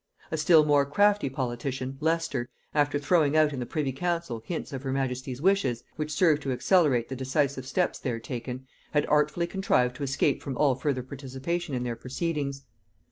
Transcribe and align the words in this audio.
A 0.31 0.37
still 0.37 0.65
more 0.65 0.83
crafty 0.83 1.29
politician, 1.29 1.97
Leicester, 1.99 2.49
after 2.73 2.97
throwing 2.97 3.37
out 3.37 3.53
in 3.53 3.59
the 3.59 3.67
privy 3.67 3.91
council 3.91 4.41
hints 4.43 4.73
of 4.73 4.81
her 4.81 4.91
majesty's 4.91 5.43
wishes, 5.43 5.83
which 5.95 6.09
served 6.11 6.41
to 6.41 6.51
accelerate 6.51 7.07
the 7.09 7.15
decisive 7.15 7.67
steps 7.67 7.99
there 7.99 8.19
taken, 8.19 8.65
had 8.93 9.05
artfully 9.05 9.45
contrived 9.45 9.95
to 9.97 10.03
escape 10.03 10.41
from 10.41 10.57
all 10.57 10.73
further 10.73 11.03
participation 11.03 11.75
in 11.75 11.83
their 11.83 11.95
proceedings. 11.95 12.63